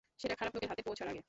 সেটা 0.19 0.35
খারাপ 0.35 0.53
লোকের 0.55 0.69
হাতে 0.69 0.81
পৌছার 0.81 1.07
আগে। 1.07 1.19